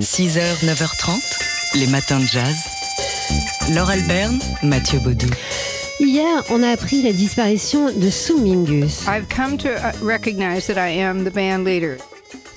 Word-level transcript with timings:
6h, 0.00 0.64
9h30, 0.64 1.78
les 1.78 1.86
matins 1.86 2.20
de 2.20 2.26
jazz. 2.26 2.56
Laure 3.74 3.90
Alberne, 3.90 4.38
Mathieu 4.62 4.98
Baudou. 5.00 5.28
Hier, 6.00 6.42
on 6.50 6.62
a 6.62 6.70
appris 6.70 7.02
la 7.02 7.12
disparition 7.12 7.90
de 7.90 8.10
Sue 8.10 8.38
Mingus. 8.38 9.06
I've 9.08 9.28
come 9.28 9.58
to 9.58 9.70
uh, 9.74 9.92
recognize 10.00 10.66
that 10.68 10.78
I 10.78 10.88
am 10.88 11.24
the 11.24 11.30
band 11.30 11.64
leader. 11.64 11.98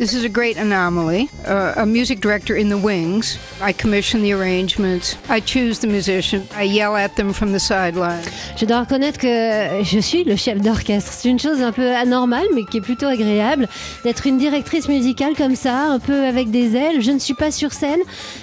This 0.02 0.16
is 0.16 0.26
a 0.26 0.29
great 0.29 0.58
anomaly. 0.58 1.30
Uh, 1.46 1.75
a 1.78 1.86
music 1.86 2.21
director 2.21 2.55
in 2.55 2.70
the 2.70 2.78
wings. 2.78 3.38
I 3.62 3.71
commission 3.71 4.24
the 4.24 4.34
arrangements. 4.34 5.16
I 5.30 5.42
choose 5.42 5.78
the 5.78 5.86
musician. 5.86 6.42
I 6.55 6.64
yell 6.64 6.96
at 6.96 7.16
them 7.18 7.34
from 7.34 7.52
the 7.52 7.60
sideline. 7.60 8.24
Je 8.57 8.66
dois 8.66 8.79
reconnaître 8.79 9.20
que 9.20 9.84
je 9.84 10.00
suis 10.00 10.24
le 10.24 10.36
chef 10.36 10.60
d'orchestre. 10.60 11.11
C'est 11.14 11.29
une 11.29 11.38
chose 11.38 11.61
un 11.61 11.71
peu 11.71 11.96
anormale, 11.96 12.48
mais 12.56 12.64
qui 12.64 12.78
est 12.78 12.82
plutôt 12.82 13.06
agréable 13.06 13.68
d'être 14.04 14.25
une 14.25 14.39
directrice 14.39 14.88
musicale 14.88 15.36
comme 15.38 15.56
ça, 15.56 15.92
un 15.92 16.00
peu 16.00 16.25
avec 16.25 16.50
des 16.50 16.75
ailes. 16.75 17.02
Je 17.02 17.11
ne 17.11 17.20
suis 17.20 17.36
pas 17.36 17.52
sur 17.52 17.71
scène, 17.71 18.00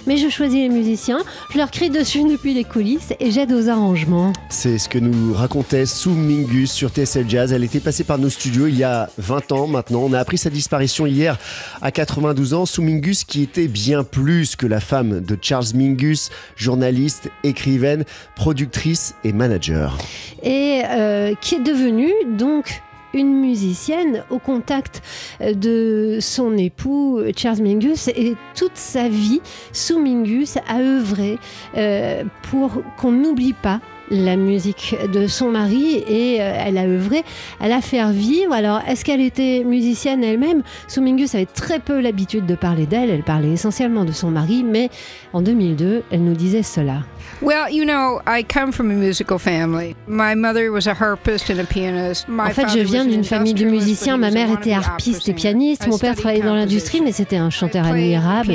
mais 0.07 0.17
je 0.17 0.29
choisis 0.29 0.61
les 0.61 0.69
musiciens. 0.69 1.19
Je 1.53 1.59
leur 1.59 1.73
crie 1.73 1.91
dessus 1.91 2.23
depuis 2.31 2.55
les 2.55 2.63
coulisses 2.63 3.13
et 3.19 3.33
j'aide 3.33 3.53
aux 3.53 3.69
arrangements. 3.69 4.33
C'est 4.49 4.79
ce 4.79 4.89
que 4.89 5.01
nous 5.01 5.35
racontait 5.35 5.87
Sue 5.87 6.11
Mingus 6.11 6.71
sur 6.71 6.91
TSL 6.91 7.29
Jazz. 7.29 7.53
Elle 7.53 7.65
était 7.65 7.81
passée 7.81 8.05
par 8.05 8.19
nos 8.19 8.31
studios 8.31 8.69
il 8.69 8.79
y 8.79 8.85
a 8.85 9.11
20 9.19 9.51
ans 9.51 9.67
maintenant. 9.67 10.03
On 10.05 10.13
a 10.13 10.21
appris 10.21 10.39
sa 10.39 10.51
disparition 10.51 11.05
hier 11.05 11.37
à 11.83 11.91
92 11.91 12.55
ans. 12.55 12.67
Sue 12.67 12.83
Mingus 12.83 13.25
qui 13.25 13.43
était 13.43 13.69
bien 13.69 14.05
plus 14.05 14.57
que 14.57 14.67
la 14.67 14.81
femme 14.81 15.21
de 15.21 15.39
Charles 15.41 15.75
Mingus, 15.75 16.31
journaliste, 16.57 17.31
écrivaine, 17.45 18.05
productrice 18.37 19.15
et 19.25 19.33
manager. 19.33 19.99
Et 20.43 20.83
euh, 20.85 21.35
qui 21.41 21.57
est 21.57 21.63
devenue 21.63 22.13
donc 22.37 22.83
une 23.15 23.41
musicienne 23.41 24.25
au 24.31 24.39
contact 24.39 25.03
euh, 25.41 25.55
de 25.55 26.19
son 26.21 26.57
époux 26.57 27.21
Charles 27.37 27.63
Mingus 27.63 28.09
et 28.09 28.37
toute 28.55 28.77
sa 28.77 29.09
vie, 29.09 29.41
Sue 29.73 29.99
Mingus 29.99 30.57
a 30.69 30.81
œuvré 30.81 31.39
euh, 31.77 32.25
pour 32.51 32.83
qu'on 32.97 33.13
n'oublie 33.13 33.55
pas 33.55 33.81
la 34.11 34.37
musique 34.37 34.97
de 35.13 35.27
son 35.27 35.51
mari 35.51 36.05
et 36.09 36.41
euh, 36.41 36.63
elle 36.65 36.79
a 36.79 36.85
œuvré 36.85 37.25
à 37.61 37.69
la 37.69 37.81
faire 37.81 38.11
vivre. 38.11 38.53
Alors, 38.53 38.81
est-ce 38.87 39.05
qu'elle 39.05 39.21
était 39.21 39.65
musicienne 39.65 40.25
elle-même? 40.25 40.63
Sue 40.87 41.01
Mingus 41.01 41.35
avait 41.35 41.47
très 41.47 41.79
peu 41.79 42.01
l'habitude 42.01 42.47
de 42.47 42.55
parler 42.55 42.87
d'elle, 42.87 43.11
elle 43.11 43.23
parlait 43.23 43.53
essentiellement 43.53 44.05
de 44.05 44.13
son 44.13 44.31
mari, 44.31 44.65
mais 44.65 44.91
en 45.33 45.43
2002, 45.43 46.03
elle 46.11 46.25
nous 46.25 46.35
disait 46.35 46.63
cela. 46.63 47.03
Well, 47.41 47.71
you 47.71 47.85
know, 47.85 48.21
I 48.27 48.43
come 48.43 48.73
from 48.73 48.91
a 48.91 48.95
musical 48.95 49.39
family. 49.39 49.95
My 50.09 50.35
mother 50.35 50.73
was 50.73 50.89
a 50.89 50.95
harpist 50.95 51.51
and 51.51 51.61
a 51.61 51.65
pianist. 51.65 52.27
My 52.27 52.49
En 52.49 52.51
fait, 52.51 52.69
je 52.69 52.81
viens 52.81 53.05
d'une 53.05 53.23
famille 53.23 53.55
de 53.55 53.65
musiciens. 53.65 54.17
Ma 54.17 54.31
mère 54.31 54.51
était 54.51 54.73
harpiste 54.73 55.29
et 55.29 55.35
pianiste. 55.35 55.87
Mon 55.87 55.99
père 55.99 56.17
travaillait 56.17 56.43
dans 56.43 56.55
l'industrie, 56.55 57.01
mais 57.01 57.13
c'était 57.13 57.37
un 57.37 57.51
chanteur 57.51 57.87
admirable. 57.87 58.53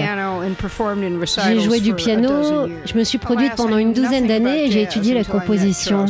J'ai 1.48 1.60
joué 1.60 1.80
du 1.80 1.94
piano, 1.94 2.68
je 2.86 2.98
me 2.98 3.04
suis 3.04 3.20
produite 3.20 3.56
pendant 3.56 3.78
une 3.78 3.94
douzaine 3.94 4.28
d'années 4.28 4.66
et 4.66 4.72
j'ai 4.72 4.82
étudié 4.82 5.14
la 5.14 5.24
composition. 5.24 5.43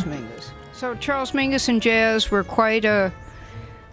Mingus. 0.03 0.51
So 0.73 0.95
Charles 0.95 1.31
Mingus 1.31 1.69
and 1.69 1.81
jazz 1.81 2.29
were 2.31 2.43
quite 2.43 2.85
a 2.85 3.11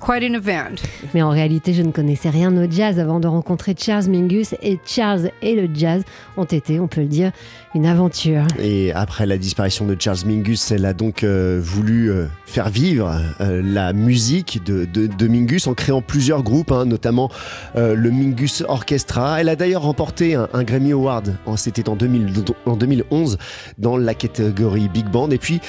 quite 0.01 0.23
an 0.25 0.35
event. 0.35 0.77
Mais 1.15 1.23
en 1.23 1.31
réalité, 1.31 1.75
je 1.75 1.83
ne 1.83 1.93
connaissais 1.93 2.31
rien 2.31 2.57
au 2.57 2.71
jazz 2.71 2.99
avant 2.99 3.21
de 3.21 3.29
rencontrer 3.29 3.75
Charles 3.79 4.07
Mingus. 4.09 4.55
Et 4.63 4.79
Charles 4.85 5.31
et 5.43 5.55
le 5.55 5.69
jazz 5.75 6.03
ont 6.37 6.45
été, 6.45 6.81
on 6.81 6.89
peut 6.89 7.03
le 7.03 7.07
dire, 7.07 7.33
une 7.75 7.87
aventure. 7.87 8.43
Et 8.59 8.93
après 8.93 9.27
la 9.27 9.37
disparition 9.39 9.87
de 9.87 9.97
Charles 9.99 10.19
Mingus, 10.27 10.71
elle 10.73 10.87
a 10.87 10.93
donc 10.95 11.23
euh, 11.23 11.61
voulu 11.63 12.11
euh, 12.11 12.27
faire 12.47 12.69
vivre 12.71 13.15
euh, 13.41 13.63
la 13.65 13.93
musique 13.93 14.63
de, 14.65 14.85
de- 14.87 15.07
de 15.07 15.29
Mingus 15.29 15.67
en 15.67 15.75
créant 15.75 16.03
plusieurs 16.03 16.43
groupes, 16.43 16.73
hein, 16.73 16.85
notamment 16.87 17.31
euh, 17.77 17.95
le 17.95 18.11
Mingus 18.11 18.65
Orchestra. 18.67 19.41
Elle 19.41 19.49
a 19.49 19.57
d'ailleurs 19.57 19.83
remporté 19.83 20.35
un, 20.35 20.49
un 20.53 20.63
Grammy 20.65 20.93
Award, 20.93 21.37
en- 21.47 21.57
c'était 21.57 21.89
en, 21.89 21.95
2000 21.97 22.33
en 22.67 22.77
2011, 22.77 23.39
dans 23.79 23.97
la 23.97 24.15
catégorie 24.15 24.89
Big 24.89 25.07
Band. 25.07 25.31
Et 25.31 25.39
puis, 25.39 25.61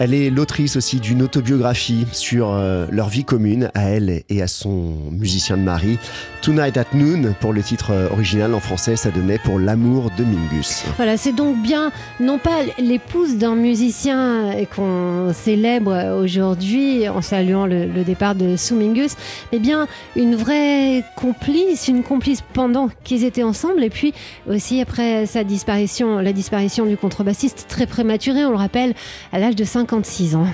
elle 0.00 0.14
est 0.14 0.30
l'autrice 0.30 0.76
aussi 0.76 0.98
d'une 0.98 1.20
autobiographie 1.20 2.06
sur 2.12 2.54
euh, 2.54 2.86
leur 2.90 3.10
vie 3.10 3.24
commune 3.24 3.70
à 3.74 3.82
elle 3.90 4.22
et 4.30 4.40
à 4.40 4.46
son 4.46 4.94
musicien 5.10 5.58
de 5.58 5.62
mari. 5.62 5.98
Tonight 6.40 6.78
at 6.78 6.86
Noon, 6.94 7.34
pour 7.38 7.52
le 7.52 7.62
titre 7.62 7.90
euh, 7.90 8.08
original 8.10 8.54
en 8.54 8.60
français, 8.60 8.96
ça 8.96 9.10
donnait 9.10 9.36
pour 9.36 9.58
l'amour 9.58 10.10
de 10.16 10.24
Mingus. 10.24 10.84
Voilà, 10.96 11.18
c'est 11.18 11.34
donc 11.34 11.60
bien, 11.60 11.92
non 12.18 12.38
pas 12.38 12.62
l'épouse 12.78 13.36
d'un 13.36 13.54
musicien 13.54 14.64
qu'on 14.74 15.34
célèbre 15.34 16.18
aujourd'hui 16.18 17.06
en 17.06 17.20
saluant 17.20 17.66
le, 17.66 18.02
départ 18.02 18.34
de 18.34 18.56
Sue 18.56 18.76
Mingus, 18.76 19.16
mais 19.52 19.58
bien 19.58 19.86
une 20.16 20.34
vraie 20.34 21.04
complice, 21.14 21.88
une 21.88 22.02
complice 22.02 22.42
pendant 22.54 22.88
qu'ils 23.04 23.24
étaient 23.24 23.42
ensemble, 23.42 23.84
et 23.84 23.90
puis 23.90 24.14
aussi 24.48 24.80
après 24.80 25.26
sa 25.26 25.44
disparition, 25.44 26.20
la 26.20 26.32
disparition 26.32 26.86
du 26.86 26.96
contrebassiste 26.96 27.66
très 27.68 27.86
prématuré, 27.86 28.46
on 28.46 28.50
le 28.50 28.56
rappelle, 28.56 28.94
à 29.30 29.38
l'âge 29.38 29.56
de 29.56 29.64
56 29.90 30.36
ans. 30.36 30.46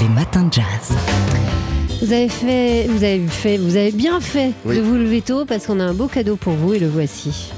Les 0.00 0.08
matins 0.08 0.44
de 0.44 0.52
jazz. 0.52 0.96
Vous 2.00 2.12
avez 2.12 2.28
fait, 2.28 2.86
vous 2.88 3.04
avez 3.04 3.26
fait, 3.28 3.56
vous 3.58 3.76
avez 3.76 3.92
bien 3.92 4.20
fait 4.20 4.52
Oui. 4.64 4.76
de 4.76 4.80
vous 4.80 4.94
lever 4.94 5.20
tôt 5.20 5.44
parce 5.44 5.66
qu'on 5.66 5.80
a 5.80 5.84
un 5.84 5.94
beau 5.94 6.06
cadeau 6.06 6.36
pour 6.36 6.54
vous 6.54 6.74
et 6.74 6.78
le 6.78 6.88
voici. 6.88 7.52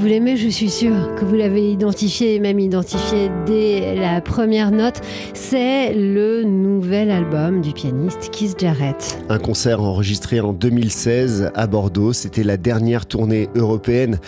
Vous 0.00 0.06
l'aimez, 0.06 0.38
je 0.38 0.48
suis 0.48 0.70
sûre 0.70 1.14
que 1.14 1.26
vous 1.26 1.34
l'avez 1.34 1.70
identifié, 1.72 2.36
et 2.36 2.40
même 2.40 2.58
identifié 2.58 3.30
dès 3.44 3.94
la 3.94 4.22
première 4.22 4.70
note. 4.70 5.02
C'est 5.34 5.92
le 5.92 6.42
nouvel 6.42 7.10
album 7.10 7.60
du 7.60 7.72
pianiste 7.72 8.30
Keith 8.30 8.58
Jarrett. 8.58 9.18
Un 9.28 9.38
concert 9.38 9.82
enregistré 9.82 10.40
en 10.40 10.54
2016 10.54 11.50
à 11.54 11.66
Bordeaux. 11.66 12.14
C'était 12.14 12.44
la 12.44 12.56
dernière 12.56 13.04
tournée 13.04 13.50
européenne 13.54 14.20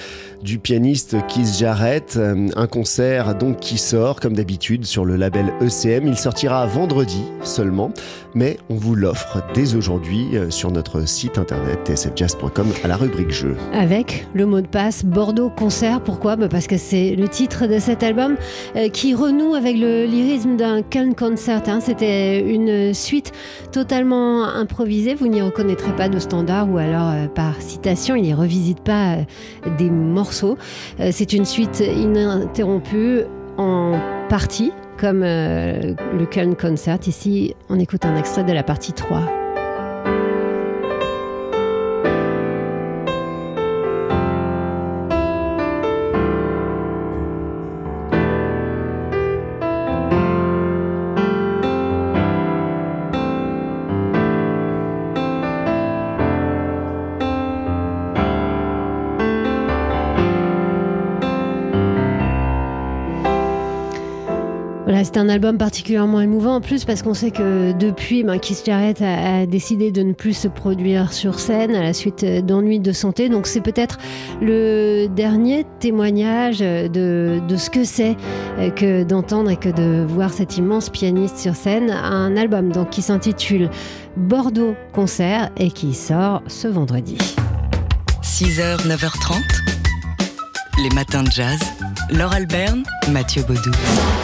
du 0.42 0.58
pianiste 0.58 1.16
Keith 1.26 1.56
Jarrett. 1.58 2.18
Un 2.54 2.66
concert 2.66 3.34
donc 3.34 3.60
qui 3.60 3.78
sort 3.78 4.20
comme 4.20 4.34
d'habitude 4.34 4.84
sur 4.84 5.06
le 5.06 5.16
label 5.16 5.54
ECM. 5.62 6.06
Il 6.06 6.18
sortira 6.18 6.66
vendredi 6.66 7.22
seulement, 7.44 7.92
mais 8.34 8.58
on 8.70 8.74
vous 8.74 8.94
l'offre 8.94 9.42
dès 9.54 9.74
aujourd'hui 9.74 10.36
euh, 10.36 10.50
sur 10.50 10.70
notre 10.70 11.06
site 11.06 11.38
internet 11.38 11.80
tsfjazz.com 11.84 12.66
à 12.84 12.88
la 12.88 12.96
rubrique 12.96 13.30
jeu. 13.30 13.56
Avec 13.72 14.26
le 14.34 14.46
mot 14.46 14.60
de 14.60 14.66
passe 14.66 15.04
Bordeaux 15.04 15.50
Concert. 15.50 16.00
Pourquoi? 16.00 16.36
Bah 16.36 16.48
Parce 16.48 16.66
que 16.66 16.76
c'est 16.76 17.14
le 17.16 17.28
titre 17.28 17.66
de 17.66 17.78
cet 17.78 18.02
album 18.02 18.36
euh, 18.76 18.88
qui 18.88 19.14
renoue 19.14 19.54
avec 19.54 19.76
le 19.76 20.04
lyrisme 20.04 20.56
d'un 20.56 20.82
Köln 20.82 21.14
Concert. 21.14 21.62
hein. 21.66 21.80
C'était 21.80 22.40
une 22.40 22.94
suite 22.94 23.32
totalement 23.72 24.44
improvisée. 24.44 25.14
Vous 25.14 25.28
n'y 25.28 25.42
reconnaîtrez 25.42 25.94
pas 25.94 26.08
de 26.08 26.18
standard 26.18 26.70
ou 26.70 26.78
alors 26.78 27.10
euh, 27.10 27.26
par 27.28 27.60
citation, 27.60 28.14
il 28.14 28.22
n'y 28.22 28.34
revisite 28.34 28.80
pas 28.80 29.16
des 29.78 29.90
morceaux. 29.90 30.56
C'est 31.10 31.32
une 31.32 31.44
suite 31.44 31.80
ininterrompue 31.80 33.22
en 33.58 33.98
partie 34.28 34.72
comme 35.02 35.24
euh, 35.24 35.94
le 36.16 36.26
Köln 36.26 36.54
Concert. 36.54 37.00
Ici, 37.08 37.56
on 37.68 37.80
écoute 37.80 38.04
un 38.04 38.16
extrait 38.16 38.44
de 38.44 38.52
la 38.52 38.62
partie 38.62 38.92
3. 38.92 39.41
C'est 65.04 65.16
un 65.16 65.28
album 65.28 65.58
particulièrement 65.58 66.20
émouvant 66.20 66.56
en 66.56 66.60
plus 66.60 66.84
parce 66.84 67.02
qu'on 67.02 67.14
sait 67.14 67.30
que 67.30 67.72
depuis, 67.72 68.22
ben, 68.22 68.38
Keith 68.38 68.62
Jarrett 68.64 69.00
a, 69.02 69.46
décidé 69.46 69.90
de 69.90 70.02
ne 70.02 70.12
plus 70.12 70.34
se 70.34 70.48
produire 70.48 71.12
sur 71.12 71.38
scène 71.38 71.74
à 71.74 71.82
la 71.82 71.92
suite 71.92 72.24
d'ennuis 72.24 72.78
de 72.78 72.92
santé. 72.92 73.28
Donc 73.28 73.46
c'est 73.46 73.60
peut-être 73.60 73.98
le 74.40 75.08
dernier 75.08 75.64
témoignage 75.80 76.60
de, 76.60 77.40
de 77.46 77.56
ce 77.56 77.70
que 77.70 77.84
c'est 77.84 78.16
que 78.76 79.02
d'entendre 79.02 79.50
et 79.50 79.56
que 79.56 79.70
de 79.70 80.04
voir 80.04 80.32
cet 80.32 80.56
immense 80.56 80.90
pianiste 80.90 81.38
sur 81.38 81.56
scène. 81.56 81.90
Un 81.90 82.36
album 82.36 82.70
donc 82.70 82.90
qui 82.90 83.02
s'intitule 83.02 83.70
Bordeaux 84.16 84.74
Concert 84.92 85.50
et 85.56 85.70
qui 85.70 85.94
sort 85.94 86.42
ce 86.46 86.68
vendredi. 86.68 87.16
6h, 88.22 88.86
9h30, 88.86 89.40
les 90.78 90.90
matins 90.90 91.22
de 91.22 91.30
jazz. 91.30 91.58
Laure 92.10 92.32
Alberne, 92.32 92.82
Mathieu 93.10 93.42
Baudou. 93.42 93.70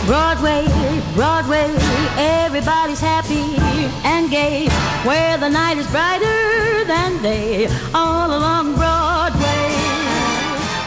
Broadway, 0.07 0.65
Broadway, 1.15 1.67
everybody's 2.19 3.01
happy 3.01 3.57
and 4.05 4.31
gay. 4.31 4.69
Where 5.05 5.39
the 5.39 5.49
night 5.49 5.79
is 5.79 5.87
brighter 5.89 6.85
than 6.87 7.23
day, 7.23 7.69
all 7.95 8.31
along 8.31 8.75
Broadway. 8.75 9.89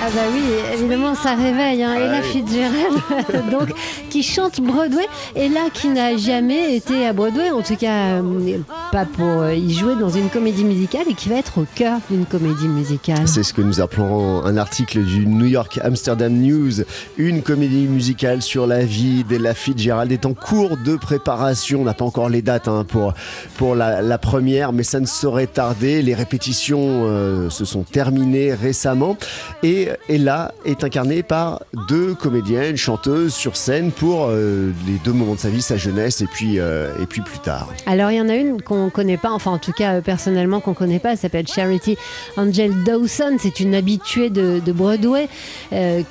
Ah 0.04 0.10
bah 0.16 0.22
oui, 0.34 0.42
évidemment, 0.74 1.14
ça 1.14 1.36
réveille. 1.36 1.84
Hein. 1.84 1.94
Ella 1.96 2.24
Fitzgerald, 2.24 3.50
donc, 3.52 3.70
qui 4.10 4.24
chante 4.24 4.60
Broadway, 4.60 5.08
et 5.36 5.48
là, 5.48 5.70
qui 5.72 5.90
n'a 5.90 6.18
jamais 6.18 6.76
été 6.76 7.06
à 7.06 7.14
Broadway, 7.14 7.52
en 7.52 7.62
tout 7.62 7.76
cas, 7.76 8.20
euh, 8.20 8.58
pas 8.92 9.06
pour 9.06 9.42
euh, 9.42 9.54
y 9.54 9.74
jouer 9.74 9.96
dans 9.96 10.10
une 10.10 10.30
comédie 10.30 10.66
musicale, 10.66 11.06
et 11.10 11.14
qui 11.14 11.30
va 11.30 11.36
être 11.36 11.60
au 11.60 11.66
cœur 11.76 12.00
d'une 12.10 12.26
comédie 12.26 12.68
musicale. 12.68 13.28
C'est 13.28 13.44
ce 13.44 13.54
que 13.54 13.62
nous 13.62 13.80
appelons 13.80 14.44
un 14.44 14.58
article 14.58 15.04
du 15.04 15.26
New 15.26 15.46
York 15.46 15.80
Amsterdam 15.84 16.34
News. 16.34 16.84
Une 17.18 17.42
comédie 17.42 17.88
musicale 17.88 18.42
sur 18.42 18.68
la 18.68 18.84
vie 18.84 19.24
d'Ella 19.24 19.54
Fitzgerald 19.54 20.12
est 20.12 20.26
en 20.26 20.34
cours 20.34 20.78
de 20.78 20.96
préparation. 20.96 21.82
On 21.82 21.86
n'a 21.86 21.94
pas 21.94 22.06
encore 22.06 22.30
les 22.30 22.42
dates 22.42 22.68
hein, 22.68 22.86
pour, 22.88 23.14
pour 23.58 23.76
la, 23.76 24.18
première, 24.18 24.74
mais 24.74 24.84
ça 24.84 25.00
ne 25.00 25.06
saurait 25.06 25.48
tarder. 25.48 26.02
Les 26.02 26.14
répétitions 26.14 26.80
euh, 26.82 27.50
se 27.50 27.66
sont 27.66 27.84
terminées 27.84 28.54
récemment, 28.54 29.18
et 29.64 29.90
Ella 30.10 30.54
est 30.66 30.84
incarnée 30.84 31.24
par 31.24 31.64
deux 31.88 32.14
comédiennes, 32.14 32.78
chanteuses 32.78 33.34
sur 33.34 33.56
scène 33.56 33.92
pour 33.92 34.28
euh, 34.30 34.72
les 34.86 35.00
deux 35.04 35.14
moments 35.14 35.36
de 35.36 35.40
sa 35.40 35.50
vie, 35.50 35.62
sa 35.62 35.78
jeunesse 35.78 36.22
et 36.22 36.28
puis, 36.28 36.60
euh, 36.60 36.92
et 37.02 37.06
puis 37.06 37.22
plus 37.22 37.40
tard. 37.40 37.70
Alors 37.86 38.12
il 38.12 38.18
y 38.18 38.22
en 38.22 38.30
a 38.30 38.36
une 38.36 38.62
qu'on 38.62 38.81
ne 38.86 38.90
connaît 38.90 39.18
pas, 39.18 39.32
enfin 39.32 39.52
en 39.52 39.58
tout 39.58 39.72
cas 39.72 39.96
euh, 39.96 40.02
personnellement 40.02 40.60
qu'on 40.60 40.74
connaît 40.74 41.00
pas, 41.00 41.12
elle 41.12 41.18
s'appelle 41.18 41.48
Charity 41.48 41.98
Angel 42.38 42.84
Dawson, 42.84 43.38
c'est 43.40 43.60
une 43.60 43.76
habituée 43.76 44.30
de, 44.30 44.62
Broadway 44.72 45.28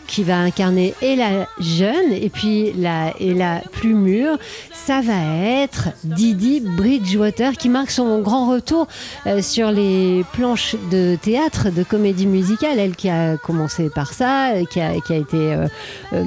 qui 0.06 0.22
va 0.22 0.36
incarner 0.38 0.92
Ella 1.00 1.48
jeune. 1.58 2.12
Et 2.12 2.28
puis 2.28 2.72
la 2.74 3.14
Ella 3.18 3.62
plus 3.72 3.94
mûre. 3.94 4.36
Ça 4.74 5.00
va 5.00 5.46
être 5.62 5.88
Didi 6.04 6.60
Bridgewater 6.60 7.52
qui 7.52 7.70
marque 7.70 7.90
son 7.90 8.20
grand 8.20 8.50
retour 8.50 8.86
sur 9.40 9.70
les 9.70 10.24
planches 10.32 10.76
de 10.90 11.16
théâtre, 11.20 11.70
de 11.70 11.82
comédie 11.82 12.26
musicale, 12.26 12.78
elle 12.78 12.96
qui 12.96 13.08
a 13.08 13.36
commencé 13.36 13.88
par 13.88 14.12
ça, 14.12 14.52
euh, 14.52 14.64
qui 14.64 14.80
a, 14.80 14.94
été 14.94 15.20
euh, 15.34 15.66
euh, 16.12 16.24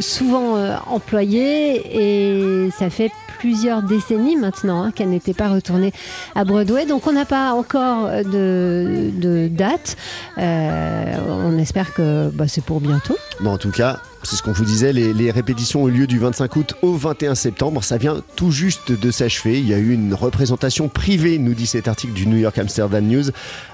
souvent 0.00 0.56
employée. 0.86 1.82
Et 1.94 2.70
ça 2.70 2.90
fait 2.90 3.10
plusieurs 3.44 3.82
décennies 3.82 4.36
maintenant 4.36 4.84
hein, 4.84 4.90
qu'elle 4.90 5.10
n'était 5.10 5.34
pas 5.34 5.50
retournée 5.50 5.92
à 6.34 6.44
Broadway. 6.44 6.86
Donc 6.86 7.06
on 7.06 7.12
n'a 7.12 7.26
pas 7.26 7.52
encore 7.52 8.08
de, 8.08 9.48
date. 9.48 9.98
on 10.38 11.58
espère 11.58 11.92
que 11.92 12.30
bah, 12.30 12.48
c'est 12.48 12.64
pour 12.64 12.80
bientôt. 12.80 13.18
Bon, 13.40 13.50
en 13.50 13.58
tout 13.58 13.70
cas, 13.70 14.00
c'est 14.22 14.36
ce 14.36 14.42
qu'on 14.42 14.52
vous 14.52 14.64
disait, 14.64 14.94
les, 14.94 15.12
les, 15.12 15.30
répétitions 15.30 15.82
ont 15.82 15.88
lieu 15.88 16.06
du 16.06 16.18
25 16.18 16.56
août 16.56 16.74
au 16.80 16.94
21 16.94 17.34
septembre. 17.34 17.84
Ça 17.84 17.98
vient 17.98 18.22
tout 18.34 18.50
juste 18.50 18.92
de 18.92 19.10
s'achever. 19.10 19.58
Il 19.58 19.68
y 19.68 19.74
a 19.74 19.78
eu 19.78 19.92
une 19.92 20.14
représentation 20.14 20.88
privée, 20.88 21.36
nous 21.36 21.52
dit 21.52 21.66
cet 21.66 21.86
article 21.86 22.14
du 22.14 22.26
New 22.26 22.38
York 22.38 22.56
Amsterdam 22.56 23.04
News. 23.06 23.24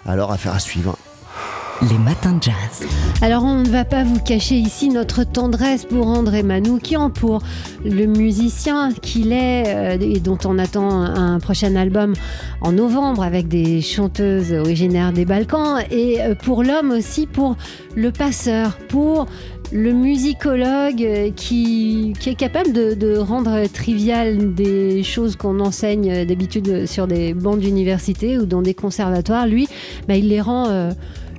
Alors, 0.05 0.33
affaire 0.33 0.55
à 0.55 0.59
suivre 0.59 0.97
les 1.89 1.99
matins 1.99 2.35
de 2.35 2.43
jazz. 2.43 2.87
Alors 3.23 3.45
on 3.45 3.55
ne 3.63 3.69
va 3.69 3.85
pas 3.85 4.05
vous 4.05 4.19
cacher 4.21 4.57
ici 4.57 4.91
notre 4.91 5.25
tendresse 5.25 5.87
pour 5.87 6.07
André 6.09 6.43
Manoukian, 6.43 7.11
pour 7.11 7.43
le 7.85 8.07
musicien 8.07 8.93
qu'il 8.93 9.33
est 9.33 9.65
euh, 9.67 9.99
et 9.99 10.21
dont 10.21 10.39
on 10.45 10.59
attend 10.59 10.91
un 11.03 11.41
prochain 11.41 11.77
album 11.77 12.15
en 12.61 12.73
novembre 12.73 13.23
avec 13.23 13.49
des 13.49 13.81
chanteuses 13.81 14.53
originaires 14.53 15.13
des 15.13 15.25
Balkans 15.25 15.83
et 15.91 16.21
euh, 16.21 16.35
pour 16.35 16.63
l'homme 16.63 16.91
aussi, 16.91 17.27
pour 17.27 17.57
le 17.95 18.11
passeur, 18.13 18.77
pour 18.89 19.27
le 19.73 19.93
musicologue 19.93 21.03
euh, 21.03 21.31
qui, 21.31 22.13
est 22.27 22.35
capable 22.35 22.73
de, 22.73 23.17
rendre 23.17 23.67
trivial 23.73 24.55
des 24.55 25.03
choses 25.03 25.37
qu'on 25.37 25.61
enseigne 25.61 26.27
d'habitude 26.27 26.87
sur 26.87 27.07
des 27.07 27.33
bancs 27.33 27.59
d'université 27.59 28.39
ou 28.39 28.45
dans 28.45 28.63
des 28.63 28.75
conservatoires. 28.75 29.47
Lui, 29.47 29.69
bah, 30.09 30.17
il 30.17 30.29
les 30.29 30.41
rend 30.41 30.91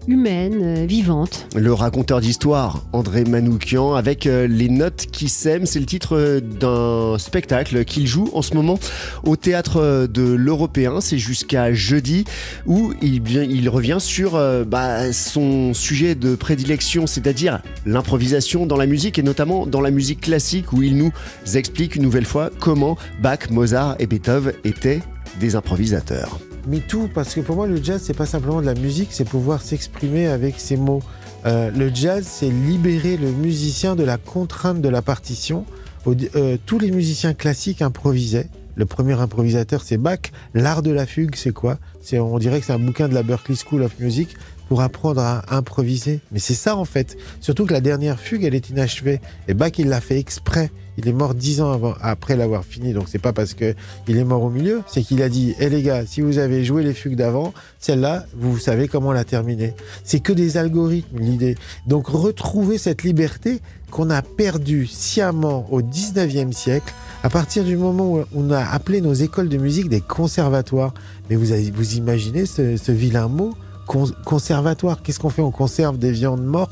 humaine, 0.07 0.59
euh, 0.61 0.85
vivante. 0.85 1.47
Le 1.55 1.73
raconteur 1.73 2.21
d'histoire, 2.21 2.83
André 2.93 3.23
Manoukian, 3.23 3.93
avec 3.93 4.25
euh, 4.25 4.47
les 4.47 4.69
notes 4.69 5.07
qui 5.11 5.29
s'aiment, 5.29 5.65
c'est 5.65 5.79
le 5.79 5.85
titre 5.85 6.17
euh, 6.17 6.39
d'un 6.41 7.17
spectacle 7.17 7.85
qu'il 7.85 8.07
joue 8.07 8.29
en 8.33 8.41
ce 8.41 8.53
moment 8.53 8.79
au 9.23 9.35
théâtre 9.35 10.07
de 10.07 10.33
l'Européen. 10.33 11.01
C'est 11.01 11.17
jusqu'à 11.17 11.73
jeudi 11.73 12.25
où 12.65 12.93
il, 13.01 13.69
revient 13.69 13.97
sur 13.99 14.39
bah, 14.65 15.13
son 15.13 15.73
sujet 15.73 16.15
de 16.15 16.35
prédilection, 16.35 17.07
c'est-à-dire 17.07 17.61
l'improvisation 17.85 18.65
dans 18.65 18.77
la 18.77 18.85
musique 18.85 19.19
et 19.19 19.23
notamment 19.23 19.65
dans 19.65 19.81
la 19.81 19.91
musique 19.91 20.21
classique 20.21 20.73
où 20.73 20.81
il 20.81 20.97
nous 20.97 21.11
explique 21.53 21.95
une 21.95 22.03
nouvelle 22.03 22.25
fois 22.25 22.49
comment 22.59 22.97
Bach, 23.21 23.49
Mozart 23.49 23.95
et 23.99 24.07
Beethoven 24.07 24.53
étaient 24.63 25.01
des 25.39 25.55
improvisateurs 25.55 26.39
mais 26.67 26.79
tout, 26.79 27.09
parce 27.13 27.33
que 27.33 27.41
pour 27.41 27.55
moi, 27.55 27.67
le 27.67 27.81
jazz, 27.81 28.01
c'est 28.03 28.15
pas 28.15 28.25
simplement 28.25 28.61
de 28.61 28.65
la 28.65 28.75
musique, 28.75 29.09
c'est 29.11 29.25
pouvoir 29.25 29.61
s'exprimer 29.61 30.27
avec 30.27 30.59
ses 30.59 30.77
mots. 30.77 31.01
Euh, 31.45 31.71
le 31.71 31.93
jazz, 31.93 32.25
c'est 32.27 32.49
libérer 32.49 33.17
le 33.17 33.31
musicien 33.31 33.95
de 33.95 34.03
la 34.03 34.17
contrainte 34.17 34.81
de 34.81 34.89
la 34.89 35.01
partition. 35.01 35.65
Euh, 36.07 36.57
tous 36.65 36.79
les 36.79 36.91
musiciens 36.91 37.33
classiques 37.33 37.81
improvisaient. 37.81 38.49
Le 38.75 38.85
premier 38.85 39.19
improvisateur, 39.19 39.81
c'est 39.83 39.97
Bach. 39.97 40.19
L'art 40.53 40.81
de 40.81 40.91
la 40.91 41.05
fugue, 41.05 41.35
c'est 41.35 41.51
quoi? 41.51 41.77
C'est, 42.01 42.19
on 42.19 42.39
dirait 42.39 42.59
que 42.59 42.65
c'est 42.65 42.73
un 42.73 42.79
bouquin 42.79 43.09
de 43.09 43.13
la 43.13 43.23
Berklee 43.23 43.55
School 43.55 43.83
of 43.83 43.99
Music 43.99 44.35
pour 44.71 44.79
apprendre 44.79 45.19
à 45.19 45.43
improviser. 45.53 46.21
Mais 46.31 46.39
c'est 46.39 46.53
ça 46.53 46.77
en 46.77 46.85
fait. 46.85 47.17
Surtout 47.41 47.65
que 47.65 47.73
la 47.73 47.81
dernière 47.81 48.17
fugue, 48.17 48.45
elle 48.45 48.55
est 48.55 48.69
inachevée. 48.69 49.19
Et 49.49 49.53
Bach, 49.53 49.73
il 49.77 49.89
l'a 49.89 49.99
fait 49.99 50.17
exprès. 50.17 50.71
Il 50.97 51.09
est 51.09 51.11
mort 51.11 51.35
dix 51.35 51.59
ans 51.59 51.73
avant, 51.73 51.93
après 51.99 52.37
l'avoir 52.37 52.63
fini, 52.63 52.93
donc 52.93 53.09
c'est 53.09 53.19
pas 53.19 53.33
parce 53.33 53.53
que 53.53 53.75
il 54.07 54.15
est 54.15 54.23
mort 54.23 54.43
au 54.43 54.49
milieu, 54.49 54.81
c'est 54.87 55.01
qu'il 55.01 55.21
a 55.23 55.27
dit 55.27 55.55
"Eh 55.59 55.67
les 55.67 55.81
gars, 55.81 56.05
si 56.05 56.21
vous 56.21 56.37
avez 56.37 56.63
joué 56.63 56.83
les 56.83 56.93
fugues 56.93 57.17
d'avant, 57.17 57.53
celle-là, 57.79 58.25
vous 58.33 58.57
savez 58.57 58.87
comment 58.87 59.11
la 59.11 59.25
terminer." 59.25 59.73
C'est 60.05 60.21
que 60.21 60.31
des 60.31 60.55
algorithmes 60.55 61.19
l'idée. 61.19 61.57
Donc 61.85 62.07
retrouver 62.07 62.77
cette 62.77 63.03
liberté 63.03 63.59
qu'on 63.89 64.09
a 64.09 64.21
perdue 64.21 64.87
sciemment 64.87 65.67
au 65.69 65.81
19e 65.81 66.53
siècle, 66.53 66.93
à 67.23 67.29
partir 67.29 67.65
du 67.65 67.75
moment 67.75 68.13
où 68.13 68.23
on 68.33 68.51
a 68.51 68.63
appelé 68.63 69.01
nos 69.01 69.13
écoles 69.13 69.49
de 69.49 69.57
musique 69.57 69.89
des 69.89 69.99
conservatoires. 69.99 70.93
Mais 71.29 71.35
vous, 71.35 71.47
vous 71.73 71.95
imaginez 71.95 72.45
ce 72.45 72.91
vilain 72.93 73.27
mot? 73.27 73.53
Conservatoire 73.85 75.01
Qu'est-ce 75.01 75.19
qu'on 75.19 75.29
fait? 75.29 75.41
On 75.41 75.51
conserve 75.51 75.97
des 75.97 76.11
viandes 76.11 76.43
mortes 76.43 76.71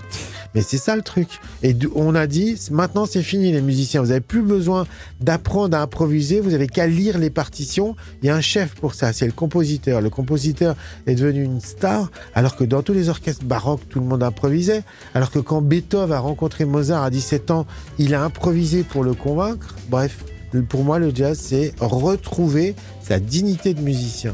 mais 0.56 0.62
c'est 0.62 0.78
ça 0.78 0.96
le 0.96 1.01
truc. 1.01 1.28
Et 1.63 1.75
on 1.96 2.16
a 2.16 2.28
dit, 2.28 2.58
maintenant 2.72 3.06
c'est 3.06 3.22
fini 3.22 3.51
les 3.51 3.62
musiciens, 3.62 4.01
vous 4.01 4.08
n'avez 4.08 4.22
plus 4.22 4.42
besoin 4.42 4.86
d'apprendre 5.22 5.78
à 5.78 5.82
improviser, 5.82 6.39
vous 6.39 6.54
avez 6.54 6.68
qu'à 6.68 6.88
lire 6.88 7.18
les 7.18 7.30
partitions. 7.30 7.96
Il 8.22 8.28
y 8.28 8.30
a 8.30 8.36
un 8.36 8.42
chef 8.42 8.75
pour 8.75 8.94
ça, 8.94 9.13
c'est 9.13 9.25
le 9.25 9.32
compositeur. 9.32 10.01
Le 10.01 10.10
compositeur 10.10 10.75
est 11.06 11.16
devenu 11.16 11.44
une 11.44 11.62
star, 11.62 12.12
alors 12.34 12.56
que 12.56 12.63
dans 12.63 12.82
tous 12.82 12.94
les 12.94 13.10
orchestres 13.10 13.46
baroques, 13.46 13.88
tout 13.89 14.00
le 14.00 14.06
monde 14.06 14.24
improvisait. 14.24 14.84
Alors 15.13 15.32
que 15.32 15.39
quand 15.39 15.62
Beethoven 15.62 16.16
a 16.16 16.20
rencontré 16.20 16.66
Mozart 16.66 17.04
à 17.04 17.10
17 17.10 17.51
ans, 17.51 17.66
il 17.98 18.16
a 18.16 18.24
improvisé 18.24 18.84
pour 18.84 19.04
le 19.04 19.13
convaincre. 19.13 19.75
Bref, 19.89 20.24
pour 20.68 20.84
moi, 20.84 21.00
le 21.00 21.12
jazz, 21.13 21.39
c'est 21.39 21.74
retrouver 21.80 22.75
sa 23.04 23.20
dignité 23.20 23.74
de 23.74 23.82
musicien. 23.82 24.34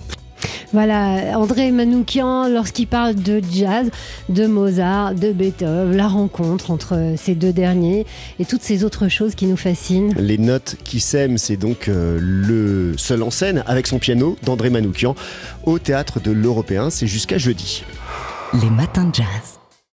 Voilà, 0.76 1.40
André 1.40 1.72
Manoukian, 1.72 2.50
lorsqu'il 2.50 2.86
parle 2.86 3.16
de 3.16 3.42
jazz, 3.50 3.90
de 4.28 4.46
Mozart, 4.46 5.16
de 5.16 5.32
Beethoven, 5.32 5.96
la 5.96 6.10
rencontre 6.10 6.70
entre 6.70 7.14
ces 7.16 7.34
deux 7.34 7.54
derniers 7.54 8.06
et 8.40 8.46
toutes 8.46 8.62
ces 8.62 8.84
autres 8.84 9.08
choses 9.08 9.36
qui 9.36 9.46
nous 9.46 9.56
fascinent. 9.56 10.14
Les 10.18 10.38
notes 10.38 10.76
qui 10.84 11.00
s'aiment, 11.00 11.38
c'est 11.38 11.56
donc 11.56 11.88
euh, 11.88 12.20
le 12.22 12.92
seul 12.98 13.24
en 13.24 13.32
scène 13.32 13.64
avec 13.68 13.88
son 13.88 14.00
piano 14.00 14.36
d'André 14.44 14.70
Manoukian 14.70 15.16
au 15.64 15.80
théâtre 15.80 16.20
de 16.20 16.32
l'Européen. 16.32 16.90
C'est 16.90 17.08
jusqu'à 17.08 17.38
jeudi. 17.38 17.86
Les 18.62 18.70
matins 18.70 19.06
de 19.06 19.16
jazz. 19.16 19.60